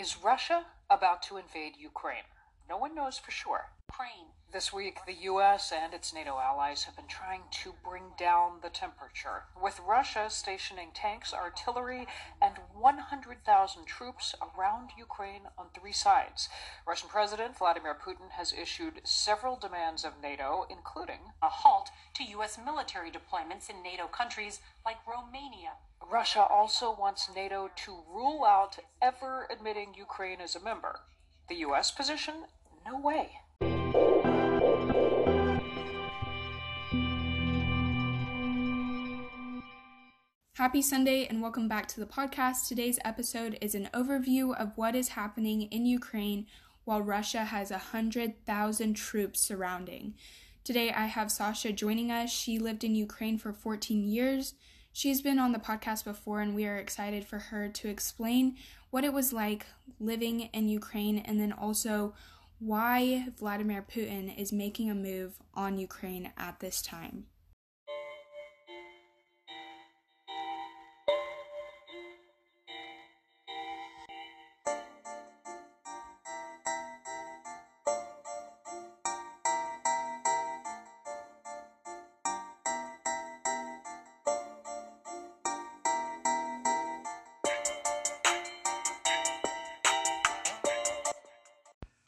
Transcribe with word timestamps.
Is 0.00 0.16
Russia 0.24 0.64
about 0.88 1.22
to 1.24 1.36
invade 1.36 1.74
Ukraine? 1.78 2.24
No 2.70 2.78
one 2.78 2.94
knows 2.94 3.18
for 3.18 3.30
sure. 3.30 3.72
Ukraine. 3.90 4.28
This 4.50 4.72
week, 4.72 5.00
the 5.04 5.24
U.S. 5.32 5.70
and 5.70 5.92
its 5.92 6.14
NATO 6.14 6.38
allies 6.38 6.84
have 6.84 6.96
been 6.96 7.06
trying 7.06 7.42
to 7.62 7.74
bring 7.84 8.04
down 8.18 8.60
the 8.62 8.70
temperature, 8.70 9.44
with 9.62 9.78
Russia 9.86 10.30
stationing 10.30 10.92
tanks, 10.94 11.34
artillery, 11.34 12.06
and 12.40 12.54
100,000 12.72 13.84
troops 13.84 14.34
around 14.40 14.92
Ukraine 14.96 15.48
on 15.58 15.66
three 15.78 15.92
sides. 15.92 16.48
Russian 16.88 17.10
President 17.10 17.58
Vladimir 17.58 17.94
Putin 17.94 18.30
has 18.30 18.54
issued 18.54 19.02
several 19.04 19.56
demands 19.56 20.02
of 20.02 20.22
NATO, 20.22 20.64
including 20.70 21.20
a 21.42 21.50
halt 21.50 21.90
to 22.14 22.24
U.S. 22.24 22.56
military 22.56 23.10
deployments 23.10 23.68
in 23.68 23.82
NATO 23.82 24.06
countries 24.06 24.60
like 24.82 25.06
Romania. 25.06 25.72
Russia 26.08 26.44
also 26.44 26.94
wants 26.94 27.28
NATO 27.34 27.70
to 27.84 28.02
rule 28.12 28.44
out 28.44 28.78
ever 29.02 29.46
admitting 29.50 29.94
Ukraine 29.96 30.40
as 30.40 30.56
a 30.56 30.60
member. 30.60 31.00
The 31.48 31.56
U.S. 31.56 31.90
position? 31.90 32.34
No 32.86 32.98
way. 32.98 33.30
Happy 40.54 40.82
Sunday 40.82 41.26
and 41.26 41.40
welcome 41.40 41.68
back 41.68 41.86
to 41.88 42.00
the 42.00 42.06
podcast. 42.06 42.68
Today's 42.68 42.98
episode 43.04 43.56
is 43.60 43.74
an 43.74 43.88
overview 43.94 44.54
of 44.54 44.72
what 44.76 44.94
is 44.94 45.08
happening 45.10 45.62
in 45.62 45.86
Ukraine 45.86 46.46
while 46.84 47.00
Russia 47.00 47.44
has 47.44 47.70
100,000 47.70 48.94
troops 48.94 49.40
surrounding. 49.40 50.14
Today 50.64 50.90
I 50.92 51.06
have 51.06 51.30
Sasha 51.30 51.72
joining 51.72 52.10
us. 52.10 52.30
She 52.30 52.58
lived 52.58 52.84
in 52.84 52.94
Ukraine 52.94 53.38
for 53.38 53.52
14 53.52 54.06
years. 54.06 54.54
She's 54.92 55.22
been 55.22 55.38
on 55.38 55.52
the 55.52 55.58
podcast 55.58 56.04
before, 56.04 56.40
and 56.40 56.54
we 56.54 56.66
are 56.66 56.76
excited 56.76 57.24
for 57.24 57.38
her 57.38 57.68
to 57.68 57.88
explain 57.88 58.56
what 58.90 59.04
it 59.04 59.12
was 59.12 59.32
like 59.32 59.66
living 59.98 60.50
in 60.52 60.68
Ukraine 60.68 61.18
and 61.18 61.40
then 61.40 61.52
also 61.52 62.12
why 62.58 63.28
Vladimir 63.38 63.82
Putin 63.82 64.36
is 64.36 64.52
making 64.52 64.90
a 64.90 64.94
move 64.94 65.34
on 65.54 65.78
Ukraine 65.78 66.32
at 66.36 66.60
this 66.60 66.82
time. 66.82 67.26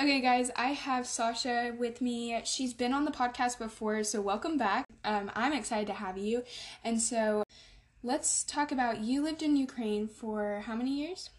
Okay, 0.02 0.20
guys, 0.20 0.50
I 0.56 0.70
have 0.72 1.06
Sasha 1.06 1.76
with 1.78 2.00
me. 2.00 2.40
She's 2.42 2.74
been 2.74 2.92
on 2.92 3.04
the 3.04 3.12
podcast 3.12 3.60
before, 3.60 4.02
so 4.02 4.20
welcome 4.20 4.58
back. 4.58 4.84
Um, 5.04 5.30
I'm 5.36 5.52
excited 5.52 5.86
to 5.86 5.92
have 5.92 6.18
you. 6.18 6.42
And 6.82 7.00
so 7.00 7.44
let's 8.02 8.42
talk 8.42 8.72
about 8.72 8.98
you 8.98 9.22
lived 9.22 9.44
in 9.44 9.54
Ukraine 9.54 10.08
for 10.08 10.64
how 10.66 10.74
many 10.74 10.90
years? 10.90 11.30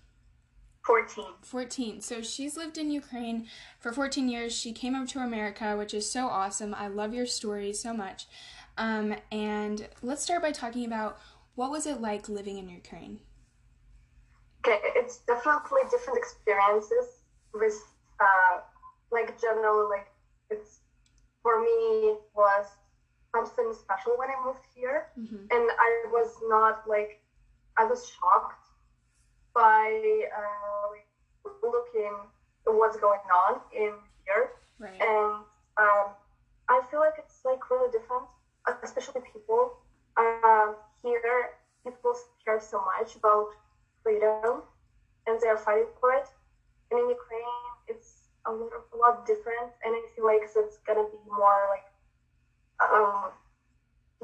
14. 0.85 1.25
14. 1.41 1.99
So 1.99 2.21
she's 2.21 2.55
lived 2.55 2.77
in 2.77 2.89
Ukraine 2.89 3.47
for 3.81 3.91
14 3.91 4.29
years. 4.29 4.55
She 4.55 4.71
came 4.71 4.95
over 4.95 5.07
to 5.07 5.19
America, 5.19 5.75
which 5.75 5.93
is 5.93 6.09
so 6.09 6.27
awesome. 6.27 6.73
I 6.73 6.87
love 6.87 7.13
your 7.13 7.25
story 7.25 7.73
so 7.73 7.93
much. 7.93 8.27
Um, 8.77 9.13
and 9.29 9.89
let's 10.01 10.23
start 10.23 10.41
by 10.41 10.53
talking 10.53 10.85
about 10.85 11.19
what 11.55 11.69
was 11.69 11.85
it 11.85 11.99
like 11.99 12.29
living 12.29 12.59
in 12.59 12.69
Ukraine? 12.69 13.19
Okay, 14.65 14.79
it's 14.95 15.17
definitely 15.17 15.81
different 15.91 16.17
experiences 16.17 17.19
with 17.53 17.92
uh, 18.19 18.61
like 19.11 19.39
generally 19.39 19.87
like 19.89 20.07
it's 20.49 20.79
for 21.41 21.61
me 21.61 22.15
was 22.35 22.65
something 23.35 23.73
special 23.73 24.13
when 24.17 24.29
I 24.29 24.45
moved 24.45 24.65
here, 24.75 25.07
mm-hmm. 25.19 25.35
and 25.51 25.65
I 25.71 26.05
was 26.11 26.37
not 26.47 26.87
like 26.87 27.21
I 27.77 27.85
was 27.85 28.07
shocked 28.07 28.67
by 29.53 30.25
uh, 30.37 31.49
looking 31.63 32.15
at 32.67 32.73
what's 32.73 32.97
going 32.97 33.19
on 33.33 33.59
in 33.75 33.93
here, 34.25 34.49
right. 34.79 35.01
and 35.01 35.43
um, 35.77 36.07
I 36.69 36.81
feel 36.89 36.99
like 36.99 37.15
it's 37.17 37.41
like 37.43 37.69
really 37.69 37.91
different, 37.91 38.23
especially 38.83 39.21
people 39.33 39.77
uh, 40.17 40.73
here. 41.03 41.57
People 41.83 42.15
care 42.45 42.61
so 42.61 42.81
much 42.97 43.15
about 43.15 43.49
freedom, 44.03 44.63
and 45.27 45.39
they 45.41 45.47
are 45.47 45.57
fighting 45.57 45.91
for 45.99 46.13
it. 46.13 46.27
And 46.91 46.99
in 47.01 47.09
Ukraine, 47.09 47.72
a 48.45 48.51
lot, 48.51 48.71
of 48.73 48.83
a 48.93 48.97
lot 48.97 49.25
different, 49.25 49.71
and 49.83 49.95
I 49.95 50.01
feel 50.15 50.25
like 50.25 50.41
it's 50.43 50.77
gonna 50.85 51.07
be 51.09 51.17
more 51.27 51.69
like, 51.69 51.87
um, 52.89 53.31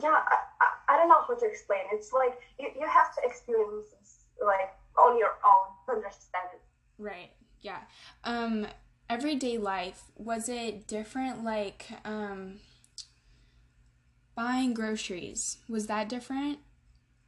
yeah, 0.02 0.16
I, 0.28 0.38
I, 0.62 0.94
I 0.94 0.98
don't 0.98 1.10
know 1.10 1.22
how 1.28 1.36
to 1.36 1.46
explain. 1.46 1.82
It's 1.92 2.12
like 2.12 2.40
you, 2.60 2.70
you 2.80 2.88
have 2.88 3.16
to 3.16 3.22
experience 3.24 3.88
this 4.00 4.26
like 4.46 4.74
on 4.98 5.18
your 5.18 5.36
own 5.46 5.76
to 5.86 5.92
understand 5.96 6.48
it. 6.54 6.62
Right. 6.98 7.32
Yeah. 7.62 7.80
Um, 8.24 8.68
everyday 9.10 9.58
life 9.58 10.04
was 10.16 10.50
it 10.50 10.88
different? 10.88 11.44
Like 11.44 11.88
um, 12.06 12.60
buying 14.36 14.74
groceries 14.74 15.58
was 15.68 15.88
that 15.88 16.10
different 16.10 16.60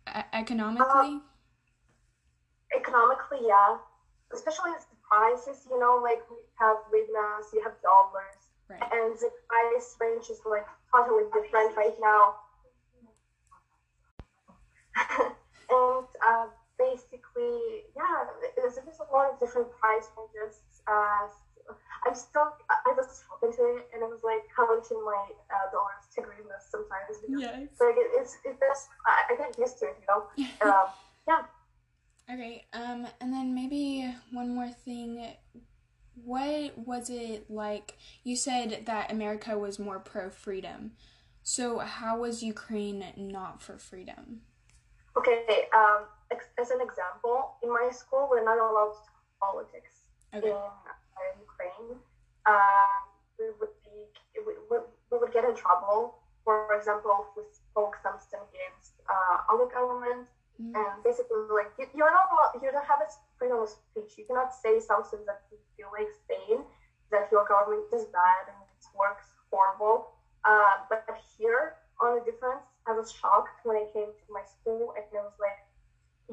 e- 0.07 0.21
economically? 0.33 1.19
Uh, 2.73 2.77
economically, 2.77 3.39
yeah. 3.47 3.77
Especially 4.33 4.71
prices, 5.11 5.67
you 5.67 5.75
know, 5.75 5.99
like 5.99 6.23
we 6.31 6.39
have 6.55 6.79
hryvnias, 6.87 7.51
you 7.51 7.59
have 7.59 7.75
dollars, 7.83 8.39
right. 8.71 8.79
and 8.79 9.11
the 9.19 9.27
price 9.51 9.99
range 9.99 10.31
is 10.31 10.39
like 10.47 10.63
totally 10.87 11.27
different 11.35 11.75
right 11.75 11.99
now. 11.99 12.39
and 15.75 16.07
uh, 16.23 16.47
basically, 16.79 17.83
yeah, 17.91 18.23
there's, 18.55 18.79
there's 18.79 19.03
a 19.03 19.11
lot 19.11 19.27
of 19.27 19.39
different 19.43 19.67
price 19.75 20.07
ranges. 20.15 20.63
Uh, 20.87 21.27
I'm 22.07 22.15
still, 22.15 22.55
I 22.71 22.95
was 22.95 23.23
talking 23.27 23.51
to 23.51 23.63
it 23.77 23.91
and 23.93 24.03
I 24.03 24.07
was 24.07 24.23
like 24.23 24.47
counting 24.55 25.03
my 25.03 25.27
uh, 25.51 25.67
dollars 25.75 26.07
to 26.15 26.23
hryvnias 26.23 26.71
sometimes. 26.71 27.19
Because, 27.19 27.41
yes. 27.43 27.67
Like 27.83 27.99
it, 27.99 28.07
it's, 28.15 28.39
it's 28.47 28.59
just, 28.63 28.87
I, 29.03 29.35
I 29.35 29.37
get 29.37 29.59
used 29.59 29.77
to 29.83 29.91
it, 29.91 29.99
you 29.99 30.07
know? 30.07 30.23
um, 30.71 30.87
yeah. 31.27 31.43
Okay, 32.31 32.65
um, 32.71 33.07
and 33.19 33.33
then 33.33 33.53
maybe 33.53 34.13
one 34.31 34.55
more 34.55 34.69
thing. 34.69 35.33
What 36.23 36.77
was 36.77 37.09
it 37.09 37.49
like? 37.49 37.97
You 38.23 38.37
said 38.37 38.83
that 38.85 39.11
America 39.11 39.57
was 39.57 39.79
more 39.79 39.99
pro 39.99 40.29
freedom. 40.29 40.91
So, 41.43 41.79
how 41.79 42.19
was 42.19 42.41
Ukraine 42.43 43.03
not 43.17 43.61
for 43.61 43.77
freedom? 43.77 44.41
Okay, 45.17 45.67
um, 45.75 46.05
as 46.31 46.71
an 46.71 46.79
example, 46.79 47.55
in 47.63 47.69
my 47.69 47.89
school, 47.91 48.27
we're 48.31 48.45
not 48.45 48.57
allowed 48.57 48.93
to 48.93 49.01
talk 49.03 49.51
politics 49.53 50.07
okay. 50.33 50.47
in 50.47 50.53
uh, 50.53 51.33
Ukraine. 51.41 51.99
Uh, 52.45 52.95
we 53.37 53.45
would 53.59 53.75
be, 53.83 54.07
we, 54.45 54.53
we, 54.69 54.77
we, 55.11 55.17
would 55.17 55.33
get 55.33 55.43
in 55.43 55.55
trouble. 55.55 56.19
For 56.45 56.73
example, 56.77 57.11
if 57.27 57.35
we 57.35 57.43
spoke 57.51 57.97
something 58.01 58.39
against 58.39 58.93
uh, 59.09 59.51
our 59.51 59.67
government 59.67 60.27
Mm-hmm. 60.61 60.77
And 60.77 60.93
basically, 61.01 61.49
like 61.49 61.73
you, 61.81 61.89
you're 61.97 62.13
not 62.13 62.29
you 62.61 62.69
don't 62.69 62.85
have 62.85 63.01
a 63.01 63.09
freedom 63.37 63.65
of 63.65 63.69
speech. 63.69 64.13
You 64.17 64.25
cannot 64.29 64.53
say 64.53 64.77
something 64.77 65.25
that 65.25 65.41
you 65.49 65.57
feel 65.73 65.89
like 65.89 66.13
saying 66.29 66.61
that 67.09 67.33
your 67.33 67.49
government 67.49 67.89
is 67.89 68.05
bad 68.13 68.53
and 68.53 68.61
its 68.77 68.85
works 68.93 69.25
horrible. 69.49 70.13
Uh, 70.45 70.85
but 70.89 71.01
here, 71.37 71.81
on 71.97 72.21
the 72.21 72.23
difference, 72.29 72.61
I 72.85 72.93
was 72.93 73.09
shocked 73.09 73.65
when 73.65 73.77
I 73.77 73.85
came 73.89 74.13
to 74.13 74.27
my 74.29 74.45
school 74.45 74.93
and 74.93 75.05
it 75.09 75.17
was 75.17 75.37
like, 75.41 75.59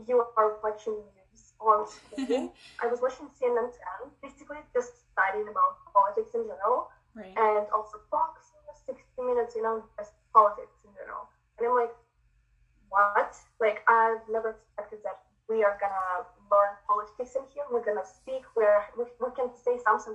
you 0.06 0.25
are 0.37 0.60
watching 0.62 1.00
news 1.16 1.56
on 1.60 1.89
school. 1.89 2.53
I 2.84 2.87
was 2.87 3.00
watching 3.00 3.33
CNN 3.37 3.72
10, 3.72 4.12
basically 4.22 4.60
just 4.72 5.09
studying 5.13 5.48
about 5.48 5.80
politics 5.89 6.36
in 6.36 6.45
general, 6.45 6.92
right. 7.16 7.33
and 7.33 7.65
also 7.72 8.01
Fox 8.13 8.48
60 8.89 9.04
minutes, 9.21 9.53
you 9.54 9.63
know, 9.63 9.84
just 10.01 10.16
politics 10.33 10.72
in 10.84 10.91
general. 10.97 11.28
And 11.60 11.69
I'm 11.69 11.77
like, 11.77 11.92
what? 12.89 13.36
Like 13.60 13.84
I've 13.84 14.25
never 14.33 14.57
expected 14.57 15.04
that 15.04 15.21
we 15.48 15.60
are 15.60 15.77
gonna 15.77 16.25
learn 16.48 16.72
politics 16.89 17.37
in 17.37 17.45
here. 17.53 17.68
We're 17.68 17.84
gonna 17.84 18.04
speak. 18.04 18.48
We're 18.57 18.80
we, 18.97 19.04
we 19.21 19.28
can 19.37 19.53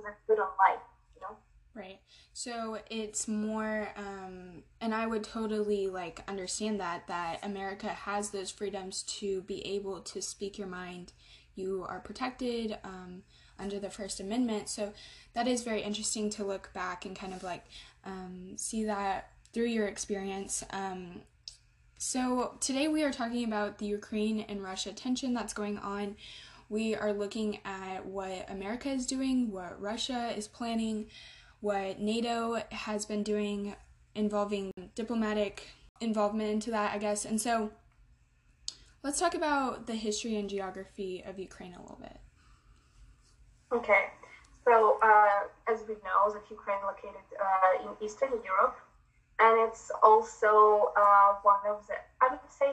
that's 0.02 0.20
good 0.26 0.38
on 0.38 0.48
life. 0.58 0.82
You 1.14 1.22
know. 1.22 1.36
Right. 1.74 2.00
So 2.32 2.78
it's 2.90 3.28
more, 3.28 3.88
um, 3.96 4.62
and 4.80 4.94
I 4.94 5.06
would 5.06 5.24
totally 5.24 5.88
like 5.88 6.22
understand 6.28 6.80
that 6.80 7.06
that 7.06 7.38
America 7.42 7.88
has 7.88 8.30
those 8.30 8.50
freedoms 8.50 9.02
to 9.18 9.42
be 9.42 9.64
able 9.66 10.00
to 10.00 10.22
speak 10.22 10.58
your 10.58 10.68
mind. 10.68 11.12
You 11.54 11.86
are 11.88 12.00
protected 12.00 12.78
um, 12.82 13.22
under 13.58 13.78
the 13.78 13.90
First 13.90 14.20
Amendment. 14.20 14.68
So 14.68 14.92
that 15.34 15.46
is 15.46 15.62
very 15.62 15.82
interesting 15.82 16.30
to 16.30 16.44
look 16.44 16.72
back 16.72 17.04
and 17.04 17.16
kind 17.16 17.32
of 17.32 17.42
like 17.42 17.64
um, 18.04 18.54
see 18.56 18.84
that 18.84 19.30
through 19.52 19.66
your 19.66 19.86
experience. 19.86 20.64
Um, 20.70 21.22
so, 21.96 22.56
today 22.60 22.88
we 22.88 23.02
are 23.02 23.12
talking 23.12 23.44
about 23.44 23.78
the 23.78 23.86
Ukraine 23.86 24.40
and 24.40 24.62
Russia 24.62 24.92
tension 24.92 25.32
that's 25.32 25.54
going 25.54 25.78
on. 25.78 26.16
We 26.68 26.94
are 26.94 27.12
looking 27.12 27.58
at 27.64 28.06
what 28.06 28.48
America 28.50 28.88
is 28.90 29.06
doing, 29.06 29.50
what 29.50 29.80
Russia 29.80 30.32
is 30.36 30.48
planning, 30.48 31.06
what 31.60 32.00
NATO 32.00 32.62
has 32.70 33.06
been 33.06 33.22
doing, 33.22 33.74
involving 34.14 34.70
diplomatic 34.94 35.68
involvement 36.00 36.50
into 36.50 36.70
that, 36.70 36.94
I 36.94 36.98
guess. 36.98 37.24
And 37.24 37.40
so 37.40 37.70
let's 39.02 39.18
talk 39.18 39.34
about 39.34 39.86
the 39.86 39.94
history 39.94 40.36
and 40.36 40.48
geography 40.48 41.22
of 41.26 41.38
Ukraine 41.38 41.74
a 41.74 41.80
little 41.80 41.98
bit. 42.00 42.18
Okay. 43.72 44.06
So, 44.64 44.98
uh, 45.02 45.72
as 45.72 45.80
we 45.86 45.94
know, 45.94 46.32
that 46.32 46.42
Ukraine 46.50 46.78
located 46.86 47.26
uh, 47.38 47.84
in 47.84 48.06
Eastern 48.06 48.30
Europe, 48.30 48.76
and 49.38 49.68
it's 49.68 49.90
also 50.02 50.92
uh, 50.96 51.34
one 51.42 51.60
of 51.68 51.86
the, 51.86 51.94
I 52.22 52.28
would 52.30 52.40
say, 52.48 52.72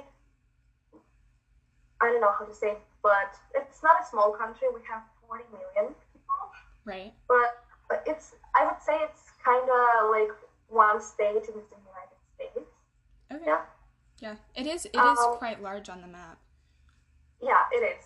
I 2.00 2.06
don't 2.06 2.22
know 2.22 2.32
how 2.38 2.46
to 2.46 2.54
say, 2.54 2.78
but 3.04 3.36
it's 3.56 3.82
not 3.84 4.02
a 4.02 4.06
small 4.06 4.32
country. 4.32 4.68
We 4.74 4.82
have 4.90 5.04
40 5.28 5.44
million 5.52 5.94
people. 6.14 6.42
Right. 6.86 7.14
But, 7.28 7.64
but 7.90 8.04
it's, 8.06 8.36
I 8.56 8.66
would 8.66 8.82
say 8.82 8.98
it's 9.02 9.24
kind 9.44 9.64
of 9.70 10.10
like 10.12 10.32
one 10.70 11.02
state 11.02 11.46
in 11.50 11.56
the 11.58 11.80
United 11.92 12.20
States. 12.36 12.70
Okay. 13.32 13.44
Yeah. 13.46 13.62
Yeah. 14.20 14.36
It 14.56 14.68
is. 14.68 14.86
It 14.86 14.96
is 14.96 15.20
Um, 15.20 15.38
quite 15.38 15.62
large 15.62 15.90
on 15.90 16.02
the 16.02 16.08
map. 16.08 16.38
Yeah, 17.42 17.64
it 17.72 17.98
is. 17.98 18.06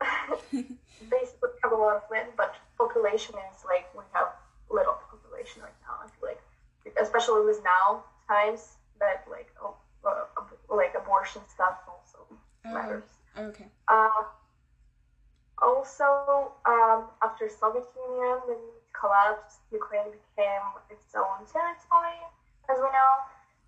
Basically, 1.10 1.50
have 1.62 1.72
a 1.72 1.76
lot 1.76 1.96
of 1.96 2.02
land, 2.10 2.30
but 2.36 2.54
population 2.78 3.34
is 3.52 3.64
like 3.64 3.92
we 3.94 4.02
have 4.12 4.28
little 4.70 4.94
population 5.10 5.60
right 5.62 5.76
now. 5.82 6.00
I 6.04 6.08
feel 6.08 6.28
like, 6.30 6.40
especially 7.00 7.44
with 7.44 7.62
now 7.62 8.04
times 8.28 8.76
that 9.00 9.24
like 9.30 9.52
oh, 9.62 9.76
uh, 10.04 10.24
like 10.74 10.94
abortion 10.94 11.42
stuff 11.48 11.76
also 11.88 12.24
Oh, 12.64 12.72
matters. 12.74 13.04
Okay. 13.38 13.66
Uh, 13.88 14.24
also, 15.60 16.52
um, 16.66 17.04
after 17.22 17.48
Soviet 17.48 17.84
Union 17.94 18.38
when 18.46 18.56
it 18.56 18.82
collapsed, 18.98 19.60
Ukraine 19.72 20.10
became 20.10 20.66
its 20.90 21.14
own 21.14 21.44
territory, 21.46 22.20
as 22.70 22.78
we 22.78 22.88
know, 22.88 23.12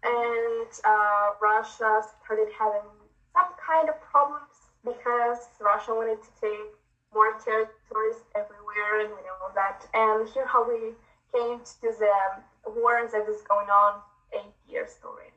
and 0.03 0.70
uh, 0.85 1.37
Russia 1.41 2.03
started 2.25 2.49
having 2.59 2.88
some 3.32 3.53
kind 3.61 3.88
of 3.88 4.00
problems 4.00 4.73
because 4.85 5.38
Russia 5.61 5.94
wanted 5.94 6.19
to 6.23 6.31
take 6.41 6.73
more 7.14 7.32
territories 7.38 8.25
everywhere, 8.35 9.00
and 9.00 9.11
we 9.11 9.20
know 9.23 9.53
that. 9.55 9.87
And 9.94 10.29
here, 10.29 10.47
how 10.47 10.67
we 10.67 10.94
came 11.32 11.59
to 11.61 11.88
the 11.99 12.70
war 12.70 13.09
that 13.11 13.29
is 13.29 13.43
going 13.43 13.69
on 13.69 14.00
eight 14.32 14.55
years 14.67 14.97
already. 15.05 15.31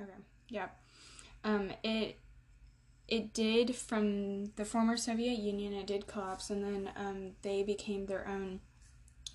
Okay. 0.00 0.18
Yeah. 0.48 0.68
Um. 1.44 1.72
It. 1.82 2.16
It 3.08 3.32
did 3.32 3.74
from 3.74 4.52
the 4.56 4.66
former 4.66 4.96
Soviet 4.98 5.38
Union. 5.38 5.72
It 5.72 5.86
did 5.86 6.06
collapse, 6.06 6.50
and 6.50 6.62
then 6.62 6.90
um, 6.94 7.30
they 7.42 7.62
became 7.62 8.06
their 8.06 8.28
own. 8.28 8.60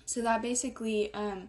So 0.06 0.22
that 0.22 0.42
basically 0.42 1.12
um, 1.12 1.48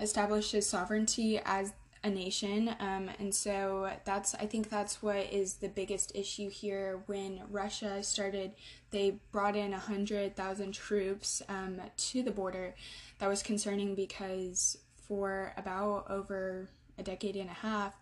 establishes 0.00 0.68
sovereignty 0.68 1.40
as 1.44 1.72
a 2.04 2.10
nation, 2.10 2.74
um, 2.80 3.08
and 3.20 3.32
so 3.32 3.88
that's 4.04 4.34
I 4.34 4.46
think 4.46 4.68
that's 4.68 5.00
what 5.00 5.32
is 5.32 5.54
the 5.54 5.68
biggest 5.68 6.10
issue 6.16 6.50
here. 6.50 7.04
When 7.06 7.42
Russia 7.48 8.02
started, 8.02 8.52
they 8.90 9.20
brought 9.30 9.54
in 9.54 9.72
a 9.72 9.78
hundred 9.78 10.34
thousand 10.34 10.72
troops 10.72 11.42
um, 11.48 11.80
to 11.96 12.22
the 12.24 12.32
border. 12.32 12.74
That 13.20 13.28
was 13.28 13.44
concerning 13.44 13.94
because 13.94 14.78
for 15.06 15.52
about 15.56 16.10
over 16.10 16.68
a 16.98 17.04
decade 17.04 17.36
and 17.36 17.50
a 17.50 17.54
half, 17.54 17.94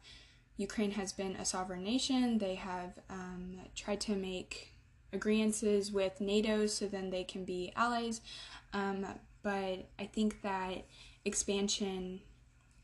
Ukraine 0.56 0.92
has 0.92 1.12
been 1.12 1.36
a 1.36 1.44
sovereign 1.44 1.82
nation. 1.82 2.38
They 2.38 2.56
have 2.56 2.98
um, 3.08 3.58
tried 3.74 4.00
to 4.02 4.14
make 4.14 4.74
agreements 5.12 5.62
with 5.90 6.20
NATO 6.20 6.66
so 6.66 6.86
then 6.86 7.10
they 7.10 7.24
can 7.24 7.44
be 7.44 7.72
allies. 7.76 8.20
Um, 8.72 9.06
but 9.42 9.88
I 9.98 10.04
think 10.12 10.42
that 10.42 10.84
expansion 11.24 12.20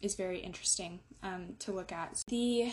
is 0.00 0.14
very 0.14 0.38
interesting 0.40 1.00
um, 1.22 1.54
to 1.60 1.72
look 1.72 1.92
at. 1.92 2.22
The 2.28 2.72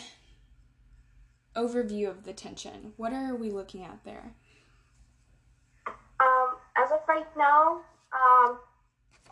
overview 1.54 2.08
of 2.08 2.24
the 2.24 2.32
tension, 2.32 2.92
what 2.96 3.12
are 3.12 3.34
we 3.34 3.50
looking 3.50 3.84
at 3.84 4.02
there? 4.04 4.32
Um, 5.86 6.56
as 6.76 6.90
of 6.90 7.00
right 7.08 7.26
now, 7.36 7.80
um, 8.12 8.58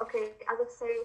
okay, 0.00 0.30
I 0.48 0.56
would 0.58 0.70
say 0.70 0.98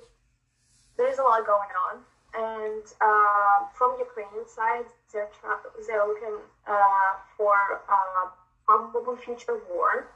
there's 0.98 1.18
a 1.18 1.24
lot 1.24 1.46
going 1.46 1.70
on, 1.92 2.02
and 2.38 2.86
uh, 3.02 3.66
from 3.78 3.98
Ukrainian 4.08 4.48
side, 4.48 4.90
they're 5.12 5.32
try- 5.40 5.66
they're 5.88 6.08
looking 6.12 6.38
uh, 6.68 7.14
for 7.38 7.82
uh, 7.98 8.28
probable 8.66 9.18
future 9.18 9.58
war. 9.70 10.08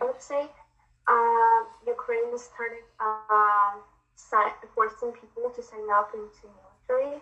I 0.00 0.06
would 0.06 0.22
say 0.22 0.50
uh, 1.08 1.58
Ukraine 1.86 2.36
started 2.38 2.84
uh, 3.00 3.72
forcing 4.74 5.12
people 5.12 5.50
to 5.50 5.62
sign 5.62 5.88
up 5.98 6.10
into 6.14 6.46
military. 6.58 7.20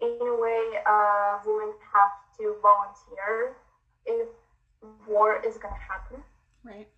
In 0.00 0.26
a 0.28 0.34
way, 0.34 0.64
uh, 0.86 1.38
women 1.44 1.74
have 1.94 2.12
to 2.38 2.56
volunteer 2.62 3.54
if 4.06 4.28
war 5.06 5.36
is 5.44 5.58
going 5.58 5.74
to 5.74 5.84
happen. 5.92 6.22
Right. 6.64 6.88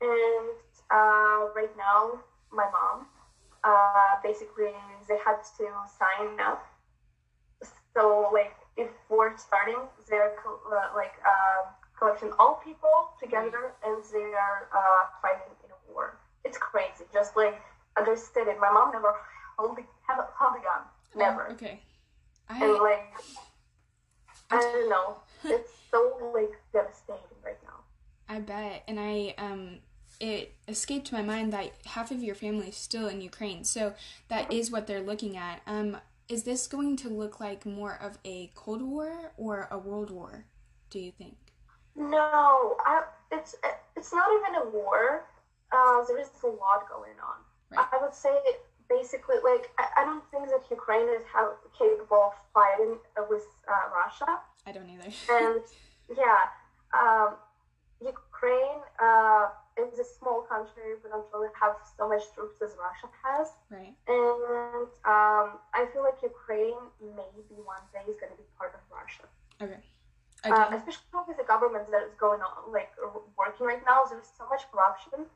And 0.00 0.56
uh, 0.90 1.48
right 1.54 1.74
now, 1.76 2.20
my 2.52 2.66
mom, 2.70 3.06
uh, 3.66 4.22
basically, 4.22 4.70
they 5.08 5.18
had 5.18 5.42
to 5.58 5.66
sign 5.98 6.40
up. 6.40 6.64
So, 7.94 8.30
like, 8.32 8.54
if 8.76 8.88
we're 9.08 9.36
starting, 9.36 9.80
they're 10.08 10.34
uh, 10.46 10.94
like 10.94 11.14
uh, 11.26 11.70
collecting 11.98 12.30
all 12.38 12.60
people 12.64 13.10
together 13.20 13.72
and 13.84 14.02
they 14.12 14.32
are 14.34 14.68
uh, 14.72 15.18
fighting 15.20 15.52
in 15.64 15.70
a 15.70 15.92
war. 15.92 16.18
It's 16.44 16.58
crazy. 16.58 17.04
Just 17.12 17.36
like 17.36 17.60
understood 17.98 18.48
it. 18.48 18.58
My 18.60 18.70
mom 18.70 18.92
never 18.92 19.14
held, 19.58 19.78
held 20.06 20.54
a 20.56 20.62
gun. 20.62 20.82
Never. 21.16 21.46
Oh, 21.48 21.52
okay. 21.54 21.80
And 22.50 22.72
like, 22.74 23.14
I 24.50 24.60
don't 24.60 24.88
know. 24.88 25.16
It's 25.44 25.70
so 25.90 26.32
like 26.34 26.58
devastating 26.72 27.38
right 27.44 27.58
now. 27.62 27.84
I 28.28 28.40
bet, 28.40 28.82
and 28.88 28.98
I 28.98 29.34
um, 29.38 29.78
it 30.20 30.54
escaped 30.68 31.12
my 31.12 31.22
mind 31.22 31.52
that 31.52 31.72
half 31.84 32.10
of 32.10 32.22
your 32.22 32.34
family 32.34 32.68
is 32.68 32.76
still 32.76 33.08
in 33.08 33.20
Ukraine, 33.20 33.64
so 33.64 33.94
that 34.28 34.52
is 34.52 34.70
what 34.70 34.86
they're 34.86 35.02
looking 35.02 35.36
at. 35.36 35.60
Um, 35.66 35.98
is 36.28 36.42
this 36.42 36.66
going 36.66 36.96
to 36.96 37.08
look 37.08 37.40
like 37.40 37.64
more 37.64 37.98
of 38.00 38.18
a 38.24 38.50
Cold 38.54 38.82
War 38.82 39.32
or 39.36 39.68
a 39.70 39.78
World 39.78 40.10
War? 40.10 40.44
Do 40.90 40.98
you 40.98 41.12
think? 41.12 41.36
No, 41.94 42.76
I, 42.84 43.02
it's 43.32 43.54
it's 43.96 44.12
not 44.12 44.28
even 44.38 44.62
a 44.62 44.70
war. 44.70 45.26
Uh, 45.72 46.04
there 46.06 46.20
is 46.20 46.28
a 46.42 46.46
lot 46.46 46.88
going 46.88 47.16
on. 47.22 47.76
Right. 47.76 47.86
I 47.92 48.02
would 48.02 48.14
say 48.14 48.36
basically, 48.88 49.36
like 49.42 49.70
I, 49.78 50.02
I 50.02 50.04
don't 50.04 50.22
think 50.30 50.46
that 50.46 50.62
Ukraine 50.70 51.08
is 51.08 51.22
how 51.32 51.54
capable 51.78 52.30
of 52.30 52.32
fighting 52.52 52.98
with 53.28 53.46
uh, 53.68 53.90
Russia. 53.94 54.40
I 54.66 54.72
don't 54.72 54.88
either. 54.88 55.10
And 55.30 55.62
yeah, 56.16 56.42
um, 56.92 57.34
Ukraine 58.00 58.80
uh, 59.02 59.48
is 59.78 59.98
a 59.98 60.04
small 60.04 60.42
country. 60.42 60.96
We 61.04 61.10
don't 61.10 61.26
really 61.32 61.52
have 61.60 61.76
so 61.96 62.08
much 62.08 62.24
troops 62.34 62.60
as 62.62 62.72
Russia 62.80 63.08
has. 63.24 63.48
right. 63.70 63.94
And 64.08 64.88
um, 65.04 65.58
I 65.74 65.86
feel 65.92 66.02
like 66.02 66.22
Ukraine 66.22 66.80
maybe 67.00 67.56
one 67.64 67.82
day 67.92 68.04
is 68.08 68.16
going 68.16 68.32
to 68.32 68.38
be 68.38 68.48
part 68.58 68.72
of 68.74 68.80
Russia 68.90 69.26
Okay. 69.60 69.80
uh, 70.44 70.68
especially 70.76 71.24
with 71.26 71.36
the 71.36 71.44
government 71.44 71.90
that 71.90 72.02
is 72.02 72.14
going 72.18 72.40
on, 72.40 72.72
like 72.72 72.92
working 73.38 73.66
right 73.66 73.82
now. 73.86 74.04
There's 74.08 74.28
so 74.36 74.46
much 74.48 74.62
corruption, 74.70 75.26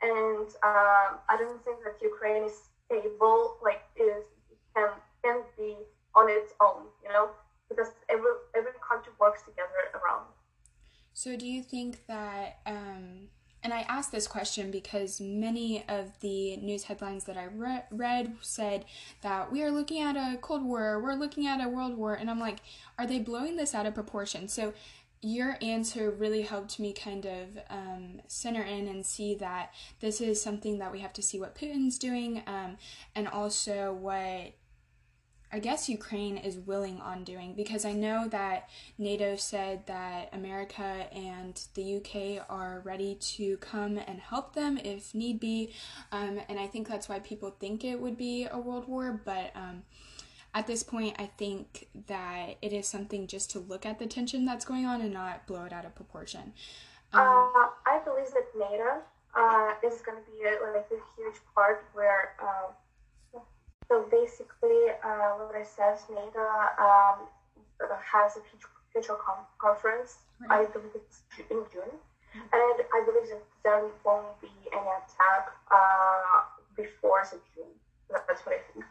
and 0.00 0.48
um, 0.62 1.18
I 1.28 1.36
don't 1.38 1.62
think 1.64 1.82
that 1.84 1.96
Ukraine 2.00 2.44
is 2.44 2.70
stable, 2.86 3.58
like 3.62 3.82
is 3.96 4.24
can 4.74 4.90
can 5.24 5.42
be 5.56 5.76
on 6.14 6.30
its 6.30 6.52
own, 6.60 6.84
you 7.02 7.10
know, 7.10 7.30
because 7.68 7.88
every 8.08 8.30
every 8.56 8.72
country 8.88 9.12
works 9.20 9.42
together 9.42 9.90
around. 9.94 10.26
So, 11.12 11.36
do 11.36 11.46
you 11.46 11.62
think 11.62 12.06
that, 12.06 12.60
um, 12.64 13.27
and 13.68 13.74
I 13.74 13.84
asked 13.86 14.12
this 14.12 14.26
question 14.26 14.70
because 14.70 15.20
many 15.20 15.84
of 15.90 16.18
the 16.20 16.56
news 16.56 16.84
headlines 16.84 17.24
that 17.24 17.36
I 17.36 17.44
re- 17.54 17.84
read 17.90 18.34
said 18.40 18.86
that 19.20 19.52
we 19.52 19.62
are 19.62 19.70
looking 19.70 20.00
at 20.00 20.16
a 20.16 20.38
Cold 20.38 20.64
War, 20.64 21.02
we're 21.02 21.12
looking 21.12 21.46
at 21.46 21.62
a 21.62 21.68
World 21.68 21.98
War, 21.98 22.14
and 22.14 22.30
I'm 22.30 22.40
like, 22.40 22.60
are 22.98 23.06
they 23.06 23.18
blowing 23.18 23.56
this 23.56 23.74
out 23.74 23.84
of 23.84 23.92
proportion? 23.92 24.48
So, 24.48 24.72
your 25.20 25.58
answer 25.60 26.10
really 26.10 26.42
helped 26.42 26.80
me 26.80 26.94
kind 26.94 27.26
of 27.26 27.58
um, 27.68 28.22
center 28.26 28.62
in 28.62 28.88
and 28.88 29.04
see 29.04 29.34
that 29.34 29.74
this 30.00 30.22
is 30.22 30.40
something 30.40 30.78
that 30.78 30.90
we 30.90 31.00
have 31.00 31.12
to 31.12 31.22
see 31.22 31.38
what 31.38 31.54
Putin's 31.54 31.98
doing, 31.98 32.42
um, 32.46 32.78
and 33.14 33.28
also 33.28 33.92
what 33.92 34.54
I 35.50 35.60
guess 35.60 35.88
Ukraine 35.88 36.36
is 36.36 36.58
willing 36.58 37.00
on 37.00 37.24
doing 37.24 37.54
because 37.54 37.84
I 37.84 37.92
know 37.92 38.28
that 38.28 38.68
NATO 38.98 39.36
said 39.36 39.86
that 39.86 40.28
America 40.32 41.06
and 41.12 41.60
the 41.74 41.96
UK 41.96 42.44
are 42.50 42.82
ready 42.84 43.14
to 43.14 43.56
come 43.58 43.98
and 43.98 44.20
help 44.20 44.54
them 44.54 44.78
if 44.78 45.14
need 45.14 45.40
be, 45.40 45.72
um, 46.12 46.40
and 46.48 46.58
I 46.58 46.66
think 46.66 46.86
that's 46.86 47.08
why 47.08 47.20
people 47.20 47.50
think 47.58 47.82
it 47.82 47.98
would 47.98 48.18
be 48.18 48.46
a 48.50 48.58
world 48.58 48.86
war. 48.88 49.22
But 49.24 49.52
um, 49.54 49.84
at 50.54 50.66
this 50.66 50.82
point, 50.82 51.16
I 51.18 51.30
think 51.38 51.88
that 52.08 52.56
it 52.60 52.74
is 52.74 52.86
something 52.86 53.26
just 53.26 53.50
to 53.52 53.58
look 53.58 53.86
at 53.86 53.98
the 53.98 54.06
tension 54.06 54.44
that's 54.44 54.66
going 54.66 54.84
on 54.84 55.00
and 55.00 55.14
not 55.14 55.46
blow 55.46 55.64
it 55.64 55.72
out 55.72 55.86
of 55.86 55.94
proportion. 55.94 56.52
Um, 57.14 57.22
uh, 57.22 57.68
I 57.86 58.00
believe 58.04 58.28
that 58.34 58.48
NATO 58.54 59.00
uh, 59.34 59.72
is 59.82 60.02
going 60.02 60.18
to 60.18 60.30
be 60.30 60.44
like 60.44 60.88
a 60.90 61.00
huge 61.16 61.40
part 61.54 61.86
where. 61.94 62.34
Um, 62.42 62.74
so 63.88 64.04
basically, 64.10 64.92
uh, 65.02 65.40
what 65.40 65.56
I 65.56 65.64
said, 65.64 65.96
NATO 66.10 66.44
um, 66.78 67.26
has 68.04 68.36
a 68.36 68.40
future, 68.50 68.68
future 68.92 69.16
com- 69.16 69.48
conference. 69.58 70.18
Right. 70.48 70.68
I 70.68 70.70
believe 70.70 70.94
it's 70.94 71.22
in 71.50 71.64
June, 71.72 71.96
and 72.34 72.76
I 72.94 73.02
believe 73.04 73.28
that 73.30 73.42
there 73.64 73.82
won't 74.04 74.40
be 74.40 74.52
any 74.72 74.92
attack 75.02 75.50
uh, 75.72 76.44
before 76.76 77.24
the 77.30 77.40
June. 77.54 77.72
That's 78.10 78.44
what 78.46 78.54
I 78.54 78.60
think. 78.72 78.84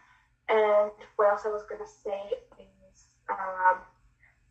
And 0.50 0.92
what 1.16 1.30
else 1.30 1.44
I 1.46 1.50
was 1.50 1.64
gonna 1.70 1.88
say 1.88 2.36
is 2.60 3.06
um, 3.30 3.78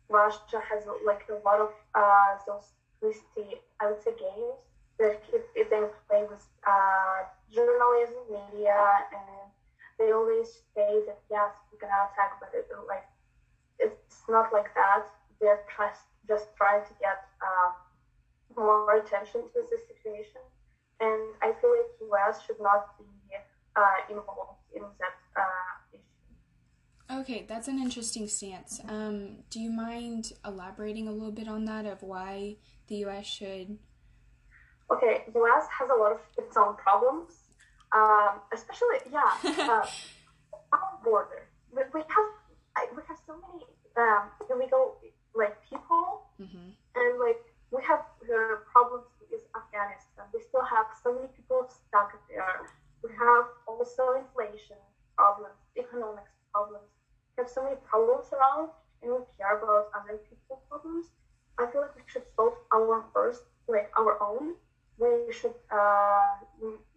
Russia 0.09 0.61
has 0.69 0.83
like 1.05 1.25
a 1.29 1.37
lot 1.45 1.59
of 1.59 1.71
uh, 1.93 2.37
those 2.47 2.71
risky, 3.01 3.59
I 3.81 3.91
would 3.91 4.01
say, 4.01 4.11
games 4.17 4.63
that 4.99 5.21
if, 5.33 5.41
if 5.55 5.69
they 5.69 5.81
play 6.07 6.23
with 6.23 6.45
uh, 6.65 7.29
journalism, 7.53 8.17
media, 8.29 9.05
and 9.13 9.46
they 9.97 10.11
always 10.11 10.47
say 10.75 11.01
that 11.05 11.19
yes, 11.29 11.51
we're 11.71 11.79
gonna 11.79 12.09
attack, 12.13 12.39
but 12.39 12.49
it, 12.53 12.67
like 12.87 13.05
it's 13.79 14.23
not 14.29 14.53
like 14.53 14.73
that. 14.75 15.05
They're 15.41 15.61
just 15.77 16.01
just 16.27 16.55
trying 16.55 16.83
to 16.83 16.93
get 16.99 17.25
uh, 17.41 17.71
more 18.55 18.97
attention 18.97 19.41
to 19.53 19.61
the 19.69 19.77
situation, 19.87 20.41
and 20.99 21.21
I 21.41 21.53
feel 21.59 21.71
like 21.71 21.91
U.S. 22.01 22.41
should 22.45 22.61
not 22.61 22.97
be 22.97 23.05
uh, 23.75 23.81
involved 24.09 24.61
in 24.75 24.81
that 24.81 25.17
uh, 25.35 25.93
issue. 25.93 27.21
Okay, 27.21 27.45
that's 27.47 27.67
an 27.67 27.79
interesting 27.79 28.27
stance. 28.27 28.81
Um, 28.87 29.37
do 29.49 29.59
you 29.59 29.71
mind 29.71 30.33
elaborating 30.45 31.07
a 31.07 31.11
little 31.11 31.31
bit 31.31 31.47
on 31.47 31.65
that 31.65 31.85
of 31.85 32.03
why 32.03 32.57
the 32.87 32.95
U.S. 33.07 33.25
should? 33.25 33.77
Okay, 34.91 35.23
U.S. 35.33 35.67
has 35.79 35.89
a 35.89 35.99
lot 35.99 36.11
of 36.13 36.19
its 36.37 36.55
own 36.55 36.75
problems 36.75 37.46
um, 37.91 38.41
especially 38.53 38.99
yeah, 39.11 39.31
uh, 39.43 39.85
our 40.73 40.99
border. 41.03 41.47
We, 41.71 41.83
we 41.93 42.01
have 42.01 42.29
we 42.95 43.01
have 43.07 43.17
so 43.25 43.35
many 43.39 43.65
um, 43.97 44.29
illegal 44.49 44.97
like 45.35 45.57
people, 45.69 46.27
mm-hmm. 46.41 46.73
and 46.95 47.11
like 47.19 47.41
we 47.71 47.83
have 47.83 48.03
uh, 48.23 48.63
problems 48.71 49.07
with 49.31 49.43
Afghanistan. 49.55 50.25
We 50.33 50.41
still 50.41 50.63
have 50.63 50.87
so 51.03 51.13
many 51.13 51.27
people 51.35 51.67
stuck 51.69 52.15
there. 52.29 52.67
We 53.03 53.11
have 53.13 53.45
also 53.67 54.17
inflation 54.17 54.79
problems, 55.15 55.57
economics 55.77 56.31
problems. 56.53 56.89
We 57.35 57.43
have 57.43 57.49
so 57.49 57.63
many 57.63 57.77
problems 57.85 58.27
around, 58.33 58.69
and 59.01 59.11
we 59.11 59.21
care 59.37 59.57
about 59.57 59.93
other 59.93 60.17
people's 60.29 60.63
problems. 60.69 61.07
I 61.57 61.65
feel 61.71 61.81
like 61.81 61.95
we 61.95 62.05
should 62.05 62.25
solve 62.35 62.53
our 62.73 63.05
first, 63.13 63.43
like 63.67 63.89
our 63.97 64.21
own. 64.21 64.55
We 64.97 65.31
should 65.31 65.53
uh, 65.71 66.41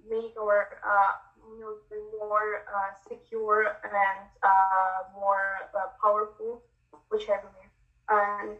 make 0.09 0.33
our 0.39 0.81
uh, 0.81 1.13
military 1.59 2.01
more 2.19 2.65
uh, 2.69 2.93
secure 3.09 3.77
and 3.85 4.27
uh, 4.43 5.13
more 5.15 5.69
uh, 5.75 5.93
powerful, 6.03 6.63
which 7.09 7.29
I 7.29 7.39
believe. 7.41 7.73
And 8.09 8.57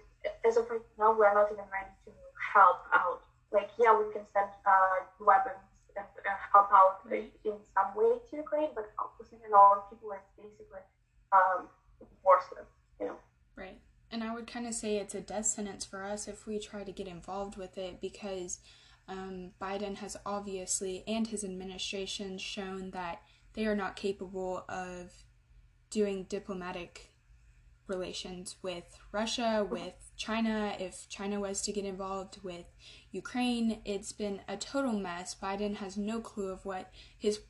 as 0.47 0.57
of 0.57 0.69
right 0.71 0.81
now, 0.99 1.17
we're 1.17 1.33
not 1.33 1.49
even 1.53 1.65
ready 1.73 1.95
to 2.05 2.13
help 2.53 2.85
out. 2.93 3.23
Like, 3.53 3.71
yeah, 3.79 3.97
we 3.97 4.13
can 4.13 4.23
send 4.33 4.51
uh, 4.67 5.09
weapons 5.19 5.65
and 5.97 6.07
help 6.53 6.69
out 6.73 7.01
right. 7.05 7.33
in 7.45 7.55
some 7.75 7.95
way 7.97 8.19
to 8.31 8.37
Ukraine, 8.37 8.71
but 8.75 8.91
focusing 8.97 9.39
on 9.47 9.55
our 9.55 9.83
people 9.91 10.13
is 10.13 10.21
basically 10.37 10.85
um, 11.33 11.67
worthless, 12.25 12.69
you 13.01 13.07
know. 13.07 13.17
Right. 13.57 13.79
And 14.13 14.23
I 14.23 14.35
would 14.35 14.47
kind 14.47 14.67
of 14.67 14.75
say 14.75 14.97
it's 14.97 15.15
a 15.15 15.21
death 15.21 15.47
sentence 15.47 15.85
for 15.85 16.03
us 16.03 16.29
if 16.29 16.47
we 16.47 16.59
try 16.59 16.85
to 16.85 16.93
get 16.93 17.07
involved 17.07 17.57
with 17.57 17.79
it 17.79 18.01
because 18.01 18.59
um, 19.11 19.51
Biden 19.61 19.97
has 19.97 20.17
obviously, 20.25 21.05
and 21.07 21.27
his 21.27 21.45
administration, 21.45 22.39
shown 22.39 22.93
that 22.93 23.23
they 23.55 23.67
are 23.67 23.75
not 23.75 23.97
capable 23.97 24.65
of 24.69 25.25
doing 25.91 26.25
diplomatic 26.25 27.11
relations 27.89 28.55
with 28.63 28.85
Russia, 29.11 29.67
with 29.69 30.13
China. 30.17 30.77
If 30.79 31.09
China 31.09 31.41
was 31.41 31.61
to 31.63 31.73
get 31.73 31.85
involved 31.85 32.39
with 32.45 32.67
Ukraine, 33.11 33.81
it's 33.85 34.13
been 34.13 34.41
a 34.49 34.57
total 34.57 34.93
mess. 34.93 35.35
Biden 35.35 35.77
has 35.77 35.97
no 35.97 36.21
clue 36.21 36.51
of 36.51 36.65
what 36.65 36.93
his 37.19 37.41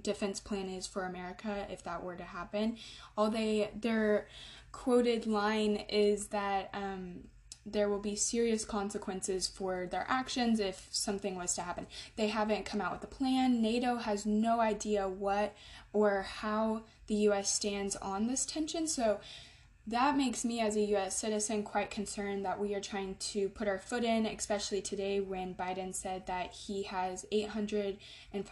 defense 0.00 0.40
plan 0.40 0.70
is 0.70 0.86
for 0.86 1.04
America 1.04 1.66
if 1.70 1.84
that 1.84 2.02
were 2.02 2.16
to 2.16 2.24
happen. 2.24 2.78
All 3.16 3.30
they 3.30 3.70
their 3.78 4.26
quoted 4.72 5.26
line 5.26 5.76
is 5.90 6.28
that 6.28 6.70
um, 6.72 7.24
there 7.66 7.88
will 7.88 8.00
be 8.00 8.16
serious 8.16 8.64
consequences 8.64 9.46
for 9.46 9.86
their 9.86 10.06
actions 10.08 10.60
if 10.60 10.88
something 10.90 11.36
was 11.36 11.54
to 11.54 11.62
happen. 11.62 11.86
They 12.16 12.28
haven't 12.28 12.64
come 12.64 12.80
out 12.80 12.92
with 12.92 13.04
a 13.04 13.14
plan. 13.14 13.60
NATO 13.60 13.96
has 13.96 14.24
no 14.24 14.60
idea 14.60 15.08
what 15.08 15.54
or 15.92 16.22
how 16.22 16.82
the 17.06 17.14
US 17.14 17.52
stands 17.52 17.96
on 17.96 18.26
this 18.26 18.46
tension. 18.46 18.86
So 18.86 19.20
that 19.86 20.16
makes 20.16 20.44
me, 20.44 20.60
as 20.60 20.76
a 20.76 20.96
US 20.96 21.18
citizen, 21.18 21.62
quite 21.62 21.90
concerned 21.90 22.44
that 22.44 22.60
we 22.60 22.74
are 22.74 22.80
trying 22.80 23.16
to 23.16 23.48
put 23.48 23.68
our 23.68 23.78
foot 23.78 24.04
in, 24.04 24.26
especially 24.26 24.80
today 24.80 25.20
when 25.20 25.54
Biden 25.54 25.94
said 25.94 26.26
that 26.26 26.52
he 26.52 26.84
has 26.84 27.26
800 27.32 27.98
and 28.32 28.44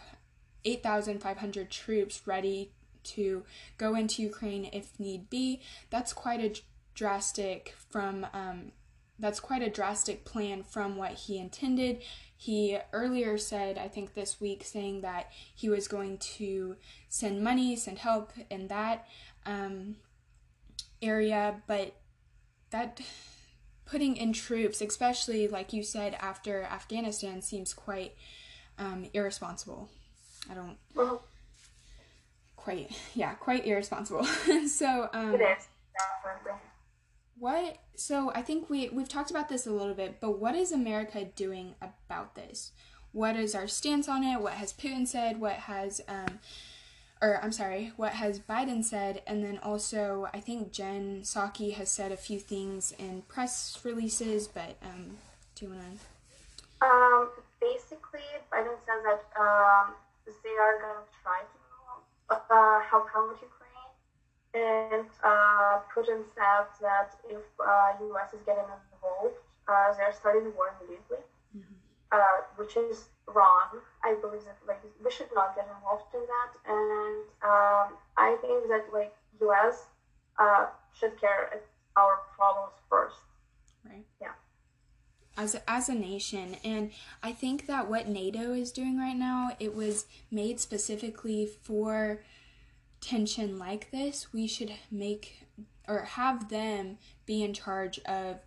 8,500 0.65 1.69
troops 1.69 2.21
ready 2.25 2.71
to 3.01 3.43
go 3.77 3.95
into 3.95 4.21
Ukraine 4.21 4.69
if 4.73 4.99
need 4.99 5.29
be. 5.29 5.61
That's 5.89 6.13
quite 6.13 6.41
a 6.41 6.61
drastic 6.93 7.75
from 7.89 8.27
um, 8.33 8.73
that's 9.19 9.39
quite 9.39 9.61
a 9.61 9.69
drastic 9.69 10.25
plan 10.25 10.63
from 10.63 10.95
what 10.95 11.11
he 11.11 11.37
intended. 11.37 12.01
He 12.35 12.77
earlier 12.93 13.37
said, 13.37 13.77
I 13.77 13.89
think 13.89 14.13
this 14.13 14.39
week, 14.39 14.63
saying 14.63 15.01
that 15.01 15.29
he 15.53 15.69
was 15.69 15.87
going 15.87 16.17
to 16.17 16.77
send 17.09 17.43
money, 17.43 17.75
send 17.75 17.99
help 17.99 18.31
in 18.49 18.67
that 18.67 19.07
um, 19.45 19.97
area, 21.01 21.61
but 21.67 21.95
that 22.69 23.01
putting 23.85 24.15
in 24.15 24.31
troops, 24.31 24.79
especially 24.79 25.47
like 25.47 25.73
you 25.73 25.83
said 25.83 26.15
after 26.21 26.63
Afghanistan, 26.63 27.41
seems 27.41 27.73
quite 27.73 28.13
um, 28.77 29.07
irresponsible. 29.13 29.89
I 30.49 30.53
don't 30.53 30.77
well, 30.95 31.23
quite, 32.55 32.91
yeah, 33.15 33.33
quite 33.33 33.65
irresponsible. 33.65 34.23
so, 34.67 35.09
um, 35.13 35.35
it 35.35 35.41
is 35.41 35.67
what 37.39 37.77
so 37.95 38.31
i 38.35 38.41
think 38.41 38.69
we 38.69 38.89
we've 38.89 39.09
talked 39.09 39.31
about 39.31 39.49
this 39.49 39.65
a 39.65 39.71
little 39.71 39.93
bit 39.93 40.19
but 40.19 40.39
what 40.39 40.55
is 40.55 40.71
america 40.71 41.25
doing 41.35 41.75
about 41.81 42.35
this? 42.35 42.71
What 43.11 43.35
is 43.35 43.55
our 43.55 43.67
stance 43.67 44.07
on 44.07 44.23
it? 44.23 44.39
What 44.39 44.53
has 44.53 44.73
putin 44.73 45.07
said? 45.07 45.39
What 45.39 45.53
has 45.53 46.01
um 46.07 46.39
or 47.21 47.39
i'm 47.43 47.51
sorry 47.51 47.91
what 47.95 48.13
has 48.13 48.39
biden 48.39 48.83
said? 48.83 49.21
And 49.27 49.43
then 49.43 49.59
also 49.59 50.27
i 50.33 50.39
think 50.39 50.71
jen 50.71 51.21
psaki 51.21 51.73
has 51.73 51.89
said 51.89 52.11
a 52.11 52.17
few 52.17 52.39
things 52.39 52.93
in 52.97 53.23
press 53.27 53.79
releases 53.83 54.47
but 54.47 54.77
um 54.83 55.17
do 55.55 55.65
you 55.65 55.71
want 55.71 55.83
to 55.83 56.85
um 56.85 57.29
basically 57.59 58.27
biden 58.51 58.77
says 58.85 59.01
that 59.03 59.23
um 59.39 59.95
they 60.43 60.55
are 60.61 60.79
going 60.79 61.01
to 61.01 61.11
try 61.23 61.41
to 61.41 62.35
uh, 62.53 62.79
help 62.81 63.07
out 63.15 63.33
and 64.53 65.05
uh, 65.23 65.79
Putin 65.93 66.25
said 66.33 66.65
that 66.81 67.15
if 67.29 67.43
uh, 67.59 67.93
U.S. 68.01 68.33
is 68.33 68.41
getting 68.45 68.63
involved, 68.65 69.37
uh, 69.67 69.93
they're 69.97 70.13
starting 70.13 70.43
the 70.45 70.49
war 70.51 70.73
immediately, 70.81 71.21
mm-hmm. 71.55 71.75
uh, 72.11 72.41
which 72.57 72.75
is 72.75 73.09
wrong. 73.27 73.81
I 74.03 74.15
believe 74.21 74.43
that 74.45 74.57
like 74.67 74.81
we 75.03 75.11
should 75.11 75.29
not 75.35 75.55
get 75.55 75.67
involved 75.75 76.13
in 76.13 76.21
that, 76.21 76.51
and 76.65 77.23
um, 77.43 77.97
I 78.17 78.37
think 78.41 78.67
that 78.69 78.85
like 78.91 79.13
U.S. 79.41 79.85
Uh, 80.39 80.67
should 80.97 81.19
care 81.19 81.61
our 81.95 82.19
problems 82.35 82.73
first. 82.89 83.17
Right. 83.85 84.05
Yeah. 84.21 84.31
As 85.37 85.55
a, 85.55 85.69
as 85.69 85.89
a 85.89 85.95
nation, 85.95 86.57
and 86.63 86.91
I 87.23 87.31
think 87.31 87.67
that 87.67 87.89
what 87.89 88.07
NATO 88.07 88.53
is 88.53 88.71
doing 88.71 88.97
right 88.97 89.15
now, 89.15 89.51
it 89.59 89.75
was 89.75 90.05
made 90.31 90.59
specifically 90.59 91.45
for 91.45 92.21
tension 93.01 93.57
like 93.57 93.91
this, 93.91 94.33
we 94.33 94.47
should 94.47 94.73
make 94.91 95.47
or 95.87 96.03
have 96.03 96.49
them 96.49 96.97
be 97.25 97.43
in 97.43 97.53
charge 97.53 97.99
of 98.05 98.39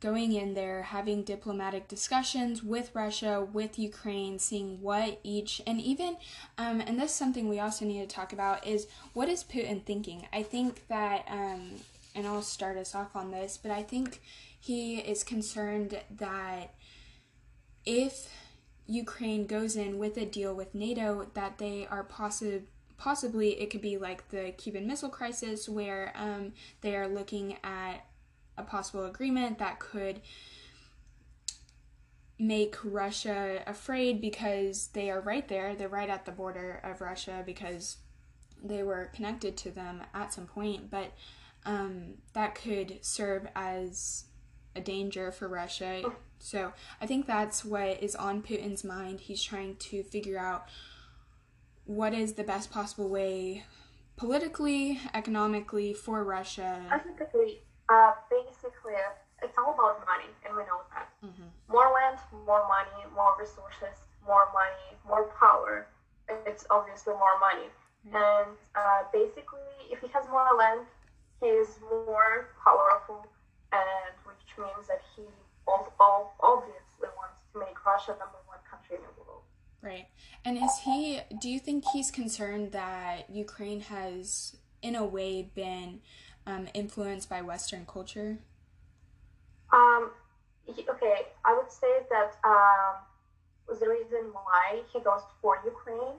going 0.00 0.32
in 0.32 0.54
there, 0.54 0.82
having 0.82 1.22
diplomatic 1.22 1.88
discussions 1.88 2.62
with 2.62 2.90
Russia, 2.94 3.46
with 3.50 3.78
Ukraine, 3.78 4.38
seeing 4.38 4.80
what 4.82 5.18
each, 5.22 5.62
and 5.66 5.80
even, 5.80 6.16
um, 6.58 6.80
and 6.80 7.00
this 7.00 7.10
is 7.12 7.16
something 7.16 7.48
we 7.48 7.60
also 7.60 7.84
need 7.84 8.00
to 8.00 8.14
talk 8.14 8.32
about 8.32 8.66
is 8.66 8.86
what 9.14 9.28
is 9.28 9.42
Putin 9.42 9.82
thinking? 9.84 10.26
I 10.32 10.42
think 10.42 10.86
that, 10.88 11.24
um, 11.30 11.76
and 12.14 12.26
I'll 12.26 12.42
start 12.42 12.76
us 12.76 12.94
off 12.94 13.16
on 13.16 13.30
this, 13.30 13.58
but 13.60 13.70
I 13.70 13.82
think 13.82 14.20
he 14.60 14.98
is 14.98 15.24
concerned 15.24 15.98
that 16.10 16.74
if 17.86 18.28
Ukraine 18.86 19.46
goes 19.46 19.76
in 19.76 19.98
with 19.98 20.16
a 20.16 20.26
deal 20.26 20.54
with 20.54 20.74
NATO, 20.74 21.28
that 21.34 21.58
they 21.58 21.86
are 21.90 22.04
possibly 22.04 22.62
possibly 22.98 23.60
it 23.60 23.70
could 23.70 23.80
be 23.80 23.96
like 23.98 24.28
the 24.30 24.52
Cuban 24.56 24.86
Missile 24.86 25.08
Crisis, 25.08 25.68
where 25.68 26.12
um, 26.14 26.52
they 26.80 26.96
are 26.96 27.08
looking 27.08 27.56
at 27.62 28.06
a 28.58 28.62
possible 28.62 29.04
agreement 29.04 29.58
that 29.58 29.78
could 29.78 30.20
make 32.38 32.76
Russia 32.84 33.62
afraid 33.66 34.20
because 34.20 34.88
they 34.88 35.10
are 35.10 35.20
right 35.20 35.48
there. 35.48 35.74
They're 35.74 35.88
right 35.88 36.10
at 36.10 36.26
the 36.26 36.32
border 36.32 36.80
of 36.84 37.00
Russia 37.00 37.42
because 37.44 37.96
they 38.62 38.82
were 38.82 39.10
connected 39.14 39.56
to 39.58 39.70
them 39.70 40.02
at 40.14 40.32
some 40.32 40.46
point, 40.46 40.90
but 40.90 41.12
um, 41.64 42.14
that 42.32 42.54
could 42.54 42.98
serve 43.02 43.46
as 43.54 44.24
a 44.74 44.80
danger 44.80 45.32
for 45.32 45.48
Russia. 45.48 46.02
So 46.38 46.72
I 47.00 47.06
think 47.06 47.26
that's 47.26 47.64
what 47.64 48.02
is 48.02 48.14
on 48.14 48.42
Putin's 48.42 48.84
mind. 48.84 49.20
He's 49.20 49.42
trying 49.42 49.76
to 49.76 50.02
figure 50.02 50.38
out 50.38 50.68
what 51.86 52.12
is 52.12 52.34
the 52.34 52.44
best 52.44 52.70
possible 52.70 53.08
way 53.08 53.64
politically, 54.16 55.00
economically 55.14 55.92
for 55.92 56.24
Russia. 56.24 56.82
Ethically, 56.90 57.60
uh, 57.88 58.12
basically, 58.30 58.96
it's 59.42 59.56
all 59.58 59.74
about 59.74 60.00
money, 60.06 60.30
and 60.44 60.56
we 60.56 60.62
know 60.64 60.80
that. 60.92 61.08
Mm-hmm. 61.24 61.48
More 61.68 61.92
land, 61.92 62.18
more 62.46 62.66
money, 62.66 63.04
more 63.14 63.36
resources, 63.38 63.96
more 64.26 64.48
money, 64.52 64.96
more 65.06 65.30
power. 65.38 65.86
It's 66.46 66.66
obviously 66.70 67.14
more 67.14 67.38
money. 67.38 67.68
Mm-hmm. 68.08 68.16
And 68.16 68.56
uh, 68.74 69.02
basically, 69.12 69.70
if 69.92 70.00
he 70.00 70.08
has 70.08 70.26
more 70.28 70.48
land, 70.58 70.86
he 71.40 71.46
is 71.46 71.78
more 71.84 72.56
powerful, 72.64 73.26
and 73.72 74.16
which 74.24 74.56
means 74.58 74.88
that 74.88 75.02
he 75.14 75.22
obviously 75.68 77.10
wants 77.12 77.40
to 77.52 77.58
make 77.60 77.76
Russia 77.84 78.16
number 78.18 78.40
one 78.48 78.58
country 78.64 78.96
in 78.96 79.02
the 79.02 79.14
world. 79.20 79.44
Right. 79.86 80.08
And 80.44 80.56
is 80.58 80.80
he, 80.84 81.20
do 81.40 81.48
you 81.48 81.60
think 81.60 81.84
he's 81.92 82.10
concerned 82.10 82.72
that 82.72 83.30
Ukraine 83.30 83.82
has, 83.82 84.56
in 84.82 84.96
a 84.96 85.04
way, 85.04 85.48
been 85.54 86.00
um, 86.44 86.66
influenced 86.74 87.30
by 87.30 87.40
Western 87.40 87.86
culture? 87.86 88.38
Um, 89.72 90.10
okay, 90.68 91.26
I 91.44 91.56
would 91.56 91.70
say 91.70 92.00
that 92.10 92.34
um, 92.42 93.78
the 93.78 93.88
reason 93.88 94.32
why 94.32 94.82
he 94.92 94.98
goes 94.98 95.20
for 95.40 95.58
Ukraine 95.64 96.18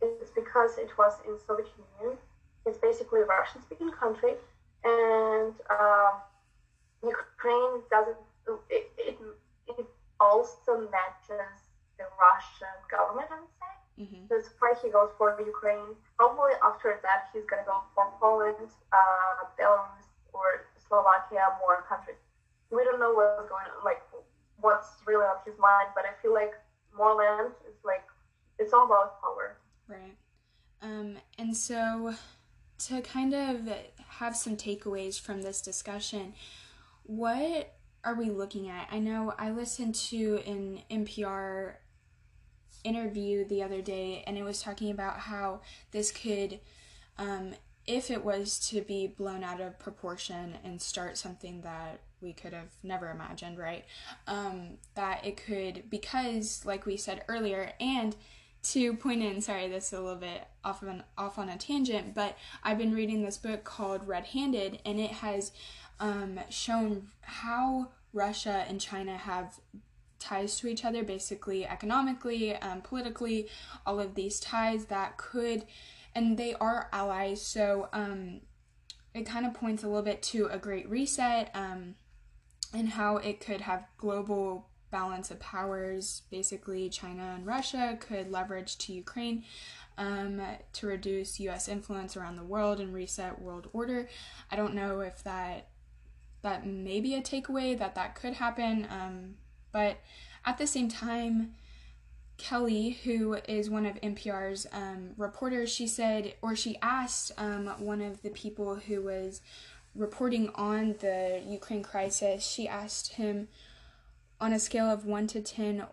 is 0.00 0.30
because 0.30 0.78
it 0.78 0.90
was 0.96 1.14
in 1.26 1.36
Soviet 1.44 1.66
Union. 2.00 2.18
It's 2.66 2.78
basically 2.78 3.22
a 3.22 3.24
Russian-speaking 3.24 3.90
country, 3.98 4.34
and 4.84 5.54
uh, 5.68 6.10
Ukraine 7.02 7.82
doesn't. 7.90 8.16
It, 8.70 8.92
it, 8.96 9.18
it 9.76 9.86
also 10.20 10.88
matches 10.92 11.67
the 11.98 12.06
Russian 12.16 12.76
government, 12.88 13.28
I 13.28 13.38
would 13.42 13.54
say. 13.58 13.74
Mm-hmm. 13.98 14.22
That's 14.30 14.48
why 14.62 14.78
he 14.78 14.88
goes 14.94 15.10
for 15.18 15.34
Ukraine. 15.42 15.98
Probably 16.16 16.54
after 16.62 16.96
that, 17.02 17.28
he's 17.34 17.44
gonna 17.50 17.66
go 17.66 17.82
for 17.94 18.06
Poland, 18.22 18.70
uh, 18.94 19.50
Belarus, 19.58 20.06
or 20.32 20.70
Slovakia, 20.78 21.58
more 21.60 21.82
countries 21.90 22.22
we 22.70 22.84
don't 22.84 23.00
know 23.00 23.12
what's 23.12 23.48
going 23.48 23.64
on, 23.64 23.84
like 23.84 24.02
what's 24.60 24.88
really 25.06 25.24
on 25.24 25.36
his 25.44 25.58
mind. 25.58 25.88
But 25.94 26.04
I 26.04 26.20
feel 26.22 26.34
like 26.34 26.52
more 26.96 27.14
land 27.14 27.52
is 27.68 27.76
like 27.84 28.04
it's 28.58 28.72
all 28.72 28.86
about 28.86 29.20
power. 29.20 29.56
Right. 29.86 30.16
Um, 30.82 31.16
and 31.38 31.56
so 31.56 32.14
to 32.86 33.00
kind 33.00 33.34
of 33.34 33.68
have 34.08 34.36
some 34.36 34.56
takeaways 34.56 35.20
from 35.20 35.42
this 35.42 35.60
discussion, 35.60 36.34
what 37.04 37.74
are 38.04 38.14
we 38.14 38.30
looking 38.30 38.68
at? 38.68 38.88
I 38.90 38.98
know 38.98 39.34
I 39.38 39.50
listened 39.50 39.94
to 39.96 40.40
an 40.46 40.82
NPR 40.90 41.74
interview 42.84 43.44
the 43.44 43.62
other 43.62 43.82
day, 43.82 44.24
and 44.26 44.36
it 44.38 44.42
was 44.42 44.62
talking 44.62 44.90
about 44.90 45.18
how 45.20 45.60
this 45.90 46.10
could 46.10 46.60
um, 47.18 47.54
if 47.88 48.10
it 48.10 48.22
was 48.22 48.58
to 48.68 48.82
be 48.82 49.06
blown 49.06 49.42
out 49.42 49.62
of 49.62 49.78
proportion 49.78 50.58
and 50.62 50.80
start 50.80 51.16
something 51.16 51.62
that 51.62 52.00
we 52.20 52.34
could 52.34 52.52
have 52.52 52.68
never 52.82 53.10
imagined, 53.10 53.58
right? 53.58 53.86
Um, 54.26 54.76
that 54.94 55.24
it 55.24 55.38
could, 55.38 55.88
because, 55.88 56.64
like 56.66 56.84
we 56.84 56.98
said 56.98 57.24
earlier, 57.28 57.72
and 57.80 58.14
to 58.64 58.92
point 58.94 59.22
in, 59.22 59.40
sorry, 59.40 59.68
this 59.68 59.86
is 59.86 59.92
a 59.94 60.00
little 60.02 60.16
bit 60.16 60.46
off 60.62 60.82
of 60.82 60.88
an 60.88 61.02
off 61.16 61.38
on 61.38 61.48
a 61.48 61.56
tangent, 61.56 62.14
but 62.14 62.36
I've 62.62 62.76
been 62.76 62.94
reading 62.94 63.22
this 63.22 63.38
book 63.38 63.64
called 63.64 64.06
Red 64.06 64.26
Handed, 64.26 64.80
and 64.84 65.00
it 65.00 65.12
has 65.12 65.52
um, 65.98 66.38
shown 66.50 67.08
how 67.22 67.88
Russia 68.12 68.66
and 68.68 68.80
China 68.80 69.16
have 69.16 69.58
ties 70.18 70.58
to 70.58 70.66
each 70.66 70.84
other, 70.84 71.02
basically 71.02 71.66
economically, 71.66 72.54
um, 72.56 72.80
politically, 72.80 73.48
all 73.86 74.00
of 74.00 74.14
these 74.14 74.40
ties 74.40 74.86
that 74.86 75.16
could 75.16 75.64
and 76.14 76.36
they 76.36 76.54
are 76.54 76.88
allies. 76.92 77.40
So 77.40 77.88
um, 77.92 78.40
it 79.14 79.24
kind 79.24 79.46
of 79.46 79.54
points 79.54 79.84
a 79.84 79.86
little 79.86 80.02
bit 80.02 80.22
to 80.24 80.46
a 80.46 80.58
great 80.58 80.88
reset 80.88 81.50
um, 81.54 81.94
and 82.74 82.88
how 82.90 83.18
it 83.18 83.40
could 83.40 83.60
have 83.62 83.86
global 83.98 84.68
balance 84.90 85.30
of 85.30 85.38
powers. 85.38 86.22
Basically, 86.30 86.88
China 86.88 87.34
and 87.36 87.46
Russia 87.46 87.96
could 88.00 88.30
leverage 88.30 88.78
to 88.78 88.92
Ukraine. 88.92 89.44
Um, 89.96 90.40
to 90.74 90.86
reduce 90.86 91.40
U.S. 91.40 91.66
influence 91.66 92.16
around 92.16 92.36
the 92.36 92.44
world 92.44 92.78
and 92.78 92.94
reset 92.94 93.42
world 93.42 93.68
order. 93.72 94.08
I 94.48 94.54
don't 94.54 94.74
know 94.74 95.00
if 95.00 95.24
that 95.24 95.70
that 96.42 96.64
may 96.64 97.00
be 97.00 97.16
a 97.16 97.20
takeaway 97.20 97.76
that 97.76 97.96
that 97.96 98.14
could 98.14 98.34
happen, 98.34 98.86
um, 98.90 99.34
but 99.72 99.98
at 100.44 100.58
the 100.58 100.66
same 100.66 100.88
time, 100.88 101.54
Kelly, 102.38 102.90
who 103.04 103.34
is 103.48 103.68
one 103.68 103.84
of 103.84 104.00
NPR's 104.00 104.66
um, 104.72 105.10
reporters, 105.16 105.70
she 105.70 105.86
said, 105.86 106.34
or 106.40 106.54
she 106.54 106.78
asked 106.80 107.32
um, 107.36 107.66
one 107.78 108.00
of 108.00 108.22
the 108.22 108.30
people 108.30 108.76
who 108.76 109.02
was 109.02 109.40
reporting 109.94 110.50
on 110.54 110.94
the 111.00 111.42
Ukraine 111.44 111.82
crisis, 111.82 112.46
she 112.46 112.68
asked 112.68 113.14
him 113.14 113.48
on 114.40 114.52
a 114.52 114.60
scale 114.60 114.86
of 114.86 115.04
1 115.04 115.26
to 115.28 115.42
10, 115.42 115.84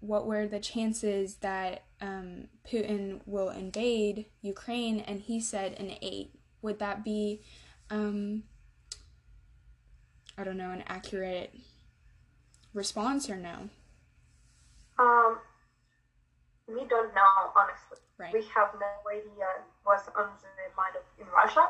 what 0.00 0.26
were 0.26 0.46
the 0.46 0.60
chances 0.60 1.36
that 1.36 1.84
um, 2.02 2.48
Putin 2.70 3.20
will 3.24 3.48
invade 3.48 4.26
Ukraine? 4.42 5.00
And 5.00 5.20
he 5.20 5.40
said 5.40 5.80
an 5.80 5.92
8. 6.02 6.30
Would 6.60 6.78
that 6.78 7.02
be, 7.02 7.40
um, 7.90 8.42
I 10.36 10.44
don't 10.44 10.58
know, 10.58 10.70
an 10.70 10.84
accurate 10.86 11.54
response 12.76 13.28
or 13.28 13.36
no? 13.36 13.68
Um, 14.98 15.38
we 16.68 16.84
don't 16.86 17.14
know 17.14 17.34
honestly. 17.56 17.98
Right. 18.18 18.32
We 18.32 18.42
have 18.54 18.70
no 18.78 18.92
idea 19.10 19.48
what's 19.84 20.08
on 20.08 20.28
the 20.40 20.66
mind 20.76 20.94
of 20.96 21.04
in 21.20 21.26
Russia. 21.32 21.68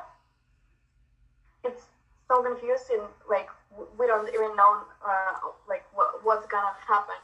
It's 1.64 1.86
so 2.28 2.42
confusing. 2.42 3.02
Like 3.28 3.48
we 3.98 4.06
don't 4.06 4.28
even 4.28 4.54
know 4.56 4.82
uh, 5.06 5.32
like 5.68 5.84
what, 5.94 6.24
what's 6.24 6.46
gonna 6.46 6.74
happen 6.86 7.16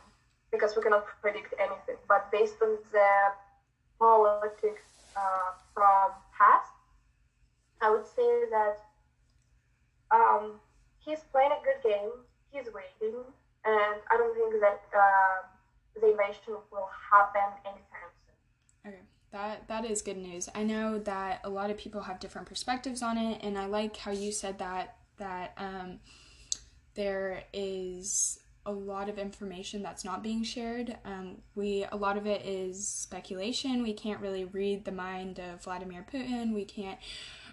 because 0.50 0.76
we 0.76 0.82
cannot 0.82 1.06
predict 1.20 1.54
anything. 1.58 1.96
But 2.08 2.30
based 2.30 2.56
on 2.62 2.78
the 2.92 3.10
politics 3.98 4.82
uh, 5.16 5.54
from 5.74 6.12
past, 6.36 6.72
I 7.80 7.90
would 7.90 8.06
say 8.06 8.44
that 8.50 8.78
um, 10.10 10.60
he's 10.98 11.20
playing 11.32 11.50
a 11.52 11.60
good 11.64 11.82
game. 11.82 12.10
He's 12.50 12.68
waiting, 12.74 13.16
and 13.64 13.96
I 14.10 14.16
don't 14.16 14.34
think 14.34 14.60
that. 14.60 14.82
Uh, 14.92 15.48
the 16.00 16.10
invasion 16.10 16.56
will 16.70 16.88
happen 17.10 17.58
anytime 17.64 18.10
soon. 18.26 18.92
Okay. 18.92 19.02
That 19.32 19.68
that 19.68 19.84
is 19.84 20.02
good 20.02 20.16
news. 20.16 20.48
I 20.54 20.62
know 20.62 20.98
that 21.00 21.40
a 21.44 21.50
lot 21.50 21.70
of 21.70 21.78
people 21.78 22.02
have 22.02 22.20
different 22.20 22.48
perspectives 22.48 23.02
on 23.02 23.18
it 23.18 23.42
and 23.42 23.58
I 23.58 23.66
like 23.66 23.96
how 23.96 24.12
you 24.12 24.32
said 24.32 24.58
that 24.58 24.96
that 25.18 25.52
um, 25.56 26.00
there 26.94 27.44
is 27.52 28.38
a 28.64 28.72
lot 28.72 29.08
of 29.08 29.18
information 29.18 29.82
that's 29.82 30.04
not 30.04 30.22
being 30.22 30.44
shared. 30.44 30.96
Um, 31.04 31.38
we 31.54 31.84
a 31.90 31.96
lot 31.96 32.16
of 32.16 32.26
it 32.26 32.46
is 32.46 32.86
speculation. 32.86 33.82
We 33.82 33.92
can't 33.92 34.20
really 34.20 34.44
read 34.44 34.84
the 34.84 34.92
mind 34.92 35.40
of 35.40 35.64
Vladimir 35.64 36.06
Putin. 36.10 36.54
We 36.54 36.64
can't 36.64 36.98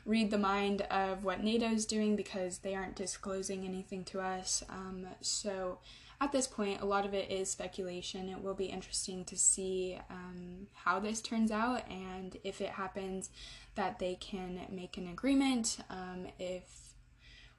read 0.06 0.32
the 0.32 0.38
mind 0.38 0.82
of 0.84 1.24
what 1.24 1.44
NATO's 1.44 1.86
doing 1.86 2.16
because 2.16 2.60
they 2.60 2.76
aren't 2.76 2.96
disclosing 2.96 3.66
anything 3.66 4.04
to 4.06 4.20
us. 4.20 4.64
Um, 4.70 5.08
so 5.22 5.80
at 6.22 6.32
this 6.32 6.48
point, 6.48 6.82
a 6.82 6.86
lot 6.86 7.06
of 7.06 7.14
it 7.14 7.32
is 7.32 7.50
speculation. 7.50 8.30
It 8.30 8.44
will 8.44 8.54
be 8.54 8.66
interesting 8.66 9.24
to 9.26 9.38
see 9.38 9.98
um, 10.10 10.68
how 10.74 11.00
this 11.00 11.22
turns 11.22 11.52
out 11.52 11.90
and 11.90 12.38
if 12.44 12.60
it 12.60 12.72
happens 12.72 13.30
that 13.76 14.00
they 14.00 14.16
can 14.16 14.60
make 14.70 14.98
an 14.98 15.08
agreement, 15.08 15.78
um, 15.90 16.28
if 16.38 16.64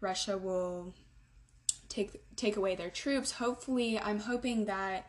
Russia 0.01 0.37
will 0.37 0.95
take 1.89 2.23
take 2.37 2.57
away 2.57 2.75
their 2.75 2.91
troops. 2.91 3.33
Hopefully, 3.33 3.99
I'm 3.99 4.21
hoping 4.21 4.65
that 4.67 5.07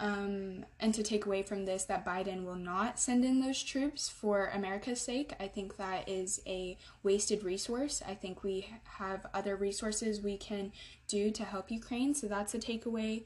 um, 0.00 0.64
and 0.80 0.94
to 0.94 1.02
take 1.02 1.26
away 1.26 1.42
from 1.42 1.66
this, 1.66 1.84
that 1.84 2.06
Biden 2.06 2.44
will 2.44 2.56
not 2.56 2.98
send 2.98 3.22
in 3.22 3.40
those 3.40 3.62
troops 3.62 4.08
for 4.08 4.50
America's 4.54 5.00
sake. 5.00 5.34
I 5.38 5.46
think 5.46 5.76
that 5.76 6.08
is 6.08 6.40
a 6.46 6.78
wasted 7.02 7.44
resource. 7.44 8.02
I 8.08 8.14
think 8.14 8.42
we 8.42 8.66
have 8.84 9.26
other 9.34 9.56
resources 9.56 10.22
we 10.22 10.38
can 10.38 10.72
do 11.06 11.30
to 11.32 11.44
help 11.44 11.70
Ukraine, 11.70 12.14
so 12.14 12.28
that's 12.28 12.54
a 12.54 12.58
takeaway. 12.58 13.24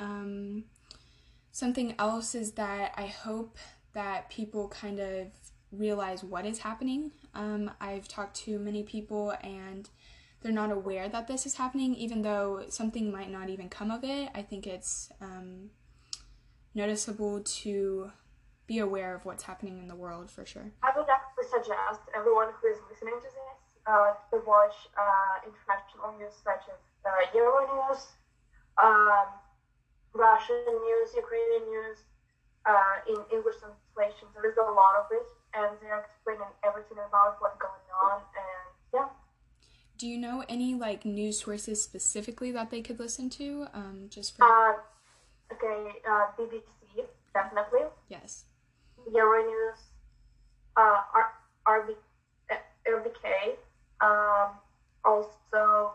Um, 0.00 0.64
something 1.52 1.94
else 1.96 2.34
is 2.34 2.52
that 2.52 2.92
I 2.96 3.06
hope 3.06 3.56
that 3.94 4.28
people 4.28 4.68
kind 4.68 4.98
of 4.98 5.28
realize 5.70 6.24
what 6.24 6.44
is 6.44 6.58
happening. 6.58 7.12
Um, 7.34 7.70
I've 7.80 8.08
talked 8.08 8.36
to 8.46 8.58
many 8.58 8.82
people, 8.82 9.32
and 9.42 9.88
they're 10.40 10.50
not 10.50 10.72
aware 10.72 11.08
that 11.08 11.28
this 11.28 11.46
is 11.46 11.54
happening, 11.54 11.94
even 11.94 12.22
though 12.22 12.64
something 12.68 13.12
might 13.12 13.30
not 13.30 13.48
even 13.48 13.68
come 13.68 13.92
of 13.92 14.02
it. 14.02 14.28
I 14.34 14.42
think 14.42 14.66
it's 14.66 15.08
um, 15.20 15.70
noticeable 16.76 17.40
to 17.40 18.12
be 18.66 18.78
aware 18.78 19.14
of 19.14 19.24
what's 19.24 19.42
happening 19.42 19.78
in 19.78 19.88
the 19.88 19.96
world 19.96 20.30
for 20.30 20.44
sure. 20.44 20.70
I 20.82 20.92
would 20.96 21.08
actually 21.08 21.48
suggest 21.48 22.04
everyone 22.14 22.52
who 22.60 22.68
is 22.68 22.78
listening 22.92 23.14
to 23.16 23.22
this 23.22 23.58
uh, 23.86 24.12
to 24.30 24.42
watch 24.46 24.74
uh, 24.98 25.46
international 25.48 26.12
news 26.18 26.34
such 26.44 26.68
as 26.68 26.80
uh, 27.06 27.10
Euronews, 27.32 28.12
um, 28.82 29.26
Russian 30.12 30.66
news, 30.66 31.08
Ukrainian 31.14 31.64
news, 31.70 31.98
uh, 32.66 32.96
in 33.08 33.16
English 33.32 33.56
translation. 33.62 34.26
There 34.34 34.50
is 34.50 34.56
a 34.58 34.66
lot 34.66 34.98
of 34.98 35.06
it, 35.12 35.26
and 35.54 35.78
they're 35.80 36.02
explaining 36.02 36.50
everything 36.66 36.98
about 36.98 37.38
what's 37.38 37.56
going 37.62 37.86
on. 38.02 38.20
And 38.34 38.66
yeah. 38.92 39.08
Do 39.98 40.08
you 40.08 40.18
know 40.18 40.44
any 40.48 40.74
like 40.74 41.04
news 41.04 41.40
sources 41.40 41.82
specifically 41.82 42.50
that 42.52 42.70
they 42.70 42.82
could 42.82 42.98
listen 42.98 43.30
to? 43.38 43.68
Um, 43.72 44.06
just 44.10 44.36
for. 44.36 44.44
Uh, 44.44 44.74
okay, 45.52 46.00
uh, 46.08 46.26
BBC 46.38 47.06
definitely. 47.34 47.84
Yes. 48.08 48.44
Euronews, 49.10 49.78
uh, 50.76 51.00
R- 51.14 51.34
RB, 51.66 51.94
RBK, 52.86 53.56
um, 54.00 54.58
also 55.04 55.94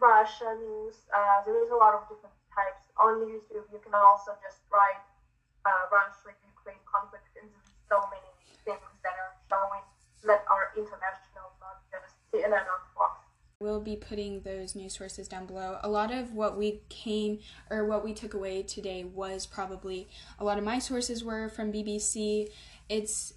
Russia 0.00 0.54
news. 0.58 0.96
Uh, 1.12 1.42
there 1.44 1.62
is 1.62 1.70
a 1.70 1.76
lot 1.76 1.94
of 1.94 2.02
different 2.08 2.34
types 2.54 2.86
on 2.96 3.20
YouTube. 3.26 3.66
You 3.72 3.80
can 3.82 3.94
also 3.94 4.32
just 4.42 4.58
write 4.72 5.02
uh, 5.66 5.86
Russia 5.90 6.34
Ukraine 6.46 6.82
conflict, 6.86 7.26
and 7.40 7.48
there's 7.50 7.72
so 7.88 7.98
many 8.10 8.30
things 8.64 8.90
that 9.02 9.14
are 9.18 9.34
showing 9.50 9.82
that 10.24 10.44
are 10.48 10.70
international, 10.78 11.50
not 11.60 11.82
just 11.90 12.14
CNN 12.30 12.62
or 12.66 12.80
Fox. 12.94 13.11
We'll 13.62 13.80
be 13.80 13.94
putting 13.94 14.40
those 14.40 14.74
news 14.74 14.92
sources 14.92 15.28
down 15.28 15.46
below. 15.46 15.78
A 15.84 15.88
lot 15.88 16.12
of 16.12 16.34
what 16.34 16.58
we 16.58 16.80
came 16.88 17.38
or 17.70 17.84
what 17.84 18.02
we 18.02 18.12
took 18.12 18.34
away 18.34 18.64
today 18.64 19.04
was 19.04 19.46
probably 19.46 20.08
a 20.40 20.44
lot 20.44 20.58
of 20.58 20.64
my 20.64 20.80
sources 20.80 21.22
were 21.22 21.48
from 21.48 21.72
BBC. 21.72 22.48
It's 22.88 23.34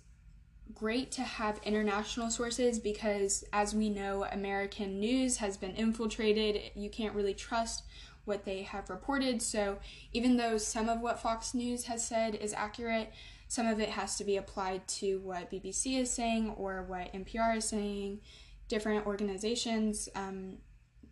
great 0.74 1.12
to 1.12 1.22
have 1.22 1.60
international 1.64 2.32
sources 2.32 2.80
because, 2.80 3.46
as 3.54 3.76
we 3.76 3.88
know, 3.88 4.26
American 4.32 5.00
news 5.00 5.38
has 5.38 5.58
been 5.58 5.76
infiltrated. 5.76 6.72
You 6.74 6.90
can't 6.90 7.14
really 7.14 7.36
trust 7.36 7.84
what 8.26 8.46
they 8.46 8.64
have 8.64 8.90
reported. 8.90 9.44
So, 9.44 9.78
even 10.12 10.38
though 10.38 10.58
some 10.58 10.90
of 10.90 11.02
what 11.02 11.20
Fox 11.20 11.54
News 11.54 11.84
has 11.84 12.04
said 12.04 12.34
is 12.34 12.52
accurate, 12.52 13.14
some 13.48 13.68
of 13.68 13.80
it 13.80 13.90
has 13.90 14.16
to 14.16 14.24
be 14.24 14.38
applied 14.38 14.88
to 14.88 15.20
what 15.20 15.52
BBC 15.52 16.00
is 16.00 16.10
saying 16.10 16.50
or 16.58 16.82
what 16.82 17.14
NPR 17.14 17.58
is 17.58 17.66
saying 17.66 18.22
different 18.68 19.06
organizations 19.06 20.10
um, 20.16 20.58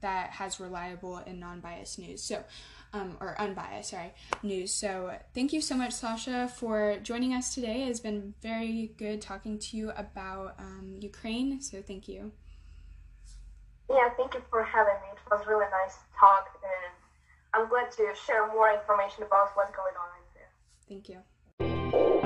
that 0.01 0.31
has 0.31 0.59
reliable 0.59 1.17
and 1.17 1.39
non-biased 1.39 1.99
news. 1.99 2.23
So, 2.23 2.43
um, 2.93 3.17
or 3.19 3.39
unbiased, 3.41 3.89
sorry, 3.89 4.13
news. 4.43 4.71
So, 4.71 5.13
thank 5.33 5.51
you 5.51 5.61
so 5.61 5.75
much, 5.75 5.93
Sasha, 5.93 6.47
for 6.47 6.97
joining 7.01 7.33
us 7.33 7.55
today. 7.55 7.83
It's 7.83 7.99
been 7.99 8.35
very 8.41 8.93
good 8.97 9.21
talking 9.21 9.57
to 9.57 9.77
you 9.77 9.91
about 9.97 10.55
um, 10.59 10.97
Ukraine. 11.01 11.59
So, 11.61 11.81
thank 11.81 12.07
you. 12.07 12.31
Yeah, 13.89 14.09
thank 14.15 14.33
you 14.33 14.41
for 14.49 14.63
having 14.63 14.93
me. 15.01 15.09
It 15.13 15.31
was 15.31 15.45
really 15.47 15.65
nice 15.65 15.97
talk, 16.19 16.59
and 16.63 16.93
I'm 17.53 17.69
glad 17.69 17.91
to 17.93 18.13
share 18.25 18.47
more 18.47 18.71
information 18.71 19.23
about 19.23 19.49
what's 19.55 19.71
going 19.75 19.93
on 19.97 20.09
in 20.19 20.25
there. 20.35 20.51
Thank 20.87 21.09
you. 21.09 22.19